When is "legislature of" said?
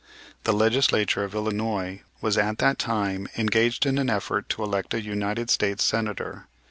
0.51-1.35